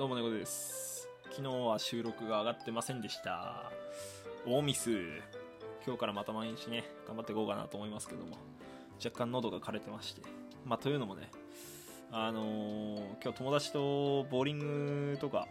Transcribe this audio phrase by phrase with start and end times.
[0.00, 1.10] どうも猫です。
[1.24, 3.70] 昨日は収録が上がってませんでした。
[4.46, 4.92] 大ミス。
[5.86, 8.38] 今日からまた毎日ね頑張っていこうかなと思いますけども。
[9.04, 10.22] 若干喉が枯れてまして。
[10.64, 11.28] まあというのもね
[12.10, 15.46] あのー、今日友達とボーリングとか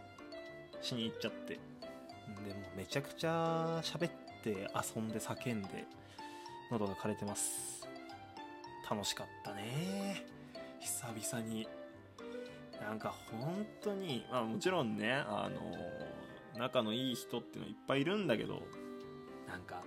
[0.82, 1.54] しに行っちゃって。
[1.54, 4.12] でもめちゃくちゃ喋っ
[4.44, 5.86] て遊んで叫んで
[6.72, 7.88] 喉が枯れてます。
[8.90, 10.26] 楽しかったね。
[10.80, 11.68] 久々に。
[12.82, 15.60] なんか本当にまあもちろんねあの
[16.58, 18.62] 仲のいい人っていうのいっぱいいるんだけど
[19.48, 19.84] なんか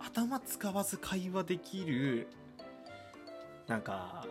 [0.00, 2.28] 頭使わず会話できる
[3.66, 4.26] なんか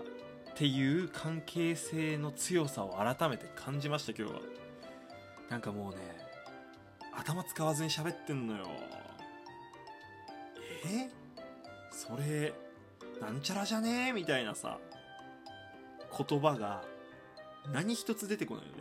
[0.52, 4.42] っていう関係性の強さを改めて感じました今日は。
[5.50, 5.98] なんかもうね
[7.16, 8.68] 頭使わずに喋ってんのよ。
[10.86, 11.10] え？
[11.92, 12.54] それ
[13.22, 14.08] なんちゃらじゃね？
[14.10, 14.80] えみたいなさ
[16.28, 16.84] 言葉が
[17.72, 18.78] 何一つ出てこないよね、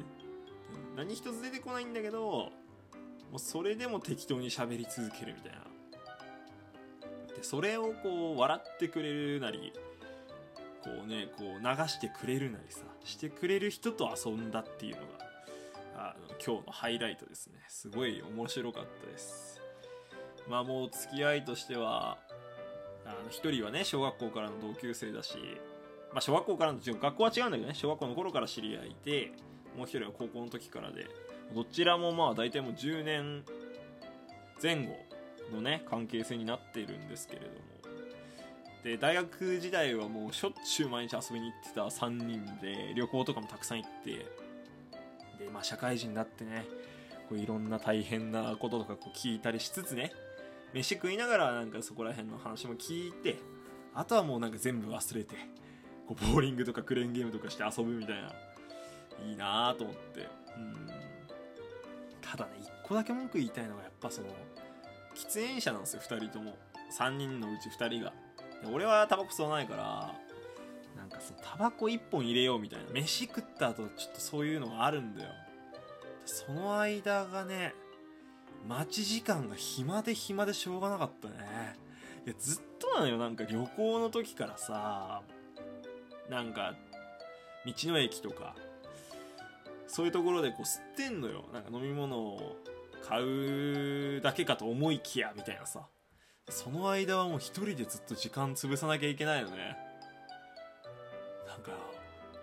[0.91, 2.51] うん、何一つ出てこないんだけども
[3.37, 5.59] うそれでも適当に喋り続けるみたいな。
[7.34, 9.73] でそれをこう笑ってくれるなり
[10.83, 15.06] こうねこう流してくれるなりさしてくれる人と遊んだっていうのが
[15.97, 17.55] あの今日のハイライトですね。
[17.69, 19.61] すごい面白かったです。
[20.49, 22.19] まあもう付き合いとしては
[23.06, 25.39] あの一人はね小学校からの同級生だし
[26.13, 29.33] まあ、小学校からの学校は違うんだけどね小学校の頃から知り合いで
[29.77, 31.07] もう一人は高校の時からで
[31.55, 33.45] どちらもまあ大体もう10年
[34.63, 34.97] 前後
[35.53, 37.73] のね関係性になっているんですけれども。
[38.85, 44.11] で大学時代はもうしょっちゅう毎日遊びに行ってた3人で旅行とかもたくさん行って
[45.39, 46.67] でまあ社会人になってね
[47.29, 50.13] こういろんな大変なこととかこう聞いたりしつつね
[50.73, 53.37] 飯食いながらなんかそこら辺の話も聞いて
[53.95, 55.37] あとはもうなんか全部忘れて
[56.06, 58.33] こうボーリングとかクレーンゲームとかして遊ぶみたいな。
[59.25, 60.28] いいなと思って。
[60.56, 60.86] うん。
[62.20, 64.28] ただね一個だけ文句言いたいのがやっぱその
[65.14, 66.56] 喫煙者なんですよ2人とも。
[66.98, 68.12] 3人のうち2人が。
[68.72, 70.15] 俺はタバコ吸わないから
[70.97, 72.91] なんかそのタバコ1本入れようみたいな。
[72.93, 75.31] 飯食った後ちょっとそういうのがあるんだよ。
[76.25, 77.75] その間がね
[78.69, 81.77] 待ち時間が暇で暇でしょうがなかったね。
[82.27, 85.22] いやずっとなのよなんか旅行の時からさ。
[86.28, 86.75] なんか
[87.66, 88.55] 道の駅とか
[89.93, 91.44] そういうところでこう吸ってんのよ。
[91.53, 92.56] なんか飲み物を
[93.06, 95.87] 買うだけかと思いきやみたいなさ。
[96.49, 99.77] その間はもう一人でずっと時間潰さなきゃいけないのね。
[101.47, 101.72] なんか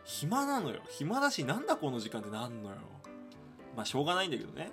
[0.04, 0.82] 暇なのよ。
[0.90, 2.76] 暇だしなんだこの時間ってなんのよ。
[3.76, 4.70] まあしょうがないんだけどね。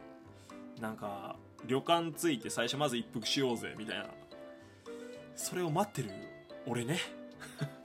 [0.78, 1.36] なんか
[1.66, 4.04] 旅館着いて最初まず一服しようぜみたいな。
[5.34, 6.10] それを待ってる
[6.66, 6.98] 俺ね。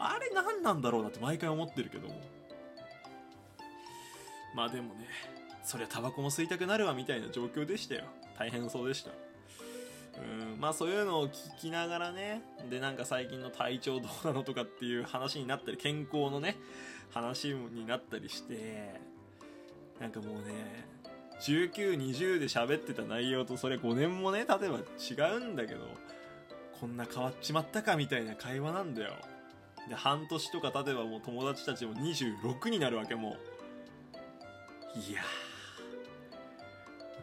[0.00, 2.08] あれ何なんだろうなって毎回思ってるけど。
[2.08, 2.14] も
[4.54, 5.06] まあでもね
[5.62, 8.04] そりゃタバコも吸いたくなるわみたいな状況でしたよ。
[8.38, 9.10] 大変そうでした。
[10.18, 16.56] うんまあそういうのを聞きながらねでなんか最近の体調どうなのとかっていう話になったり健康のね
[17.10, 19.00] 話になったりして
[20.00, 20.86] なんかもうね
[21.40, 24.78] 1920で喋ってた内容とそれ5年もね例えば
[25.28, 25.86] 違うんだけど
[26.80, 29.14] こんな変わっちまったかみたいな会話なんだよ。
[29.88, 33.36] で半年とか経てばもう友達たちも26になるわけも
[34.96, 34.98] う。
[34.98, 35.22] いや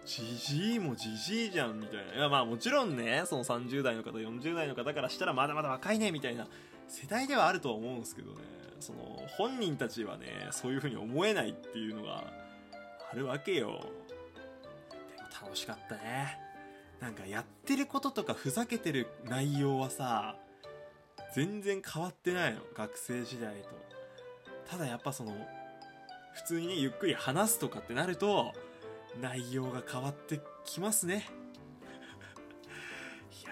[0.05, 2.13] じじいもじじいじゃんみたいな。
[2.13, 6.47] いやまあもちろんねその30代の方40代の方からしたらまだまだ若いねみたいな
[6.87, 8.37] 世代ではあるとは思うんですけどね。
[8.79, 8.99] その
[9.37, 12.23] 本人たちはねそういう風に思えないっていうのが
[13.11, 13.67] あるわけよ。
[15.17, 16.39] でも楽しかったね。
[17.01, 20.35] なんかやってることとかふざけてる内容はさ
[21.33, 23.69] 全然変わってないの学生時代と。
[24.69, 25.33] ただやっぱその
[26.33, 28.53] 普通にねゆっくり話すとかってなると
[29.21, 31.25] 内容が変わってきますね。
[33.43, 33.51] いや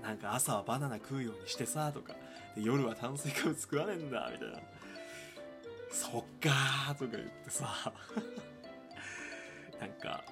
[0.00, 2.14] ーなんか朝はバナナ食うようにしてさとか。
[2.56, 4.60] で夜は炭水化物食わねえんだみたいな。
[5.90, 7.92] そっかーとか言ってさ。
[9.80, 10.24] なんか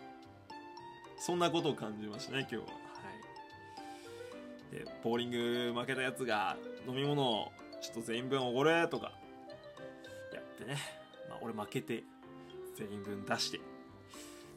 [1.19, 2.86] そんなことを感じましたね今日は。
[4.77, 6.57] でボーリング負けたやつが
[6.87, 9.13] 飲み物をちょっと全員分おごれとか
[10.35, 10.77] やってね、
[11.31, 12.05] まあ、俺負けて
[12.77, 13.59] 全員分出して。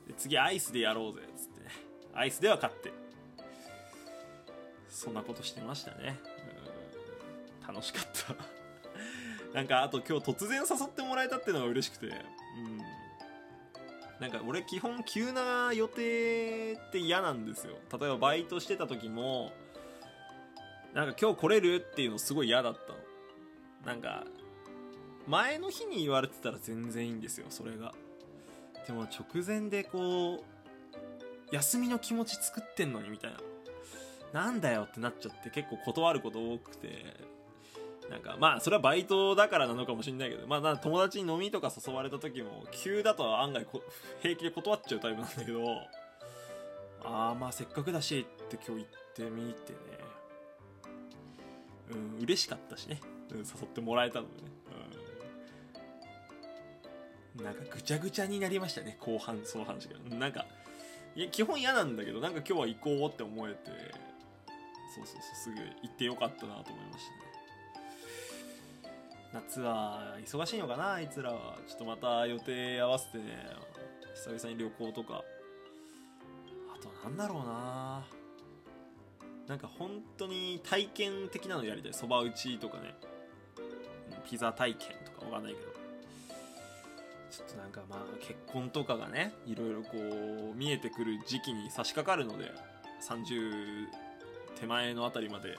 [0.07, 1.67] で次アイスでやろうぜっつってね。
[2.13, 2.91] アイスでは勝って。
[4.89, 6.19] そんなことしてましたね。
[7.65, 8.35] 楽しかった。
[9.55, 12.07] なんかあと今日突然誘ってもらえたっていうのが嬉しくて。
[12.07, 12.79] うん。
[14.19, 17.77] なんか俺基本急な予定って嫌なんですよ。
[17.97, 19.53] 例えばバイトしてた時も
[20.93, 22.99] なんか今日来れるっていうのすごい嫌だったの。
[23.85, 24.25] なんか
[25.27, 27.93] 前の日に言われてたら全然いいんですよそれが。
[28.87, 30.43] でも直前でこ
[31.51, 33.37] う休みの気持ち作ってんのにみたいな。
[34.31, 37.29] なんだよってなっちゃって結構断ること多くて。
[38.09, 43.67] なんかまあそれはバイトだからなのかもしれないけどまあ友達に飲みとか誘われた時も急だと案外
[44.23, 45.61] 平気で断っちゃうタイプなんだけど。
[47.03, 49.77] ああまあせっかくだしって今日行ってみてね。
[51.91, 53.01] うん嬉しかったしね、
[53.31, 54.47] うん、誘ってもらえたのでね、
[57.37, 59.97] うん、なんかぐちゃぐちゃになりましたね後半その話が。
[60.15, 60.45] なんか
[61.15, 63.71] いや基本嫌なんだけどなんか今日は行こうって思えて
[64.95, 67.19] そうそうそうすぐ行ってよかったなと思いましたね。
[69.31, 71.57] 夏は忙しいのかなあいつらは。
[71.67, 73.23] ちょっとまた予定合わせてね
[74.15, 75.23] 久々に旅行とか。
[76.73, 78.03] あとなんだろうな。
[79.49, 82.93] なんか本当に体験的なのやりたいそば打ちとかね
[84.29, 85.71] ピザ体験とかわかんないけど
[87.31, 89.89] ちょっとなんかまあ結婚とかがねいろいろこ
[90.53, 92.51] う見えてくる時期に差し掛かるので
[93.01, 93.87] 30
[94.59, 95.57] 手前のあたりまで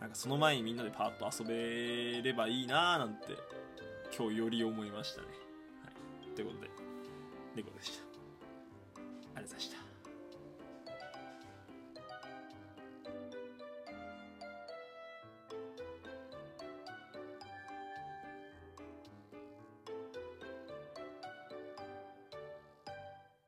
[0.00, 3.28] なんかその前にみんなでパーッと遊べればいいなーなんて
[4.16, 5.28] 今日より思いましたね。
[5.84, 6.34] はい。
[6.34, 6.70] ということで、
[7.56, 8.06] 猫でした。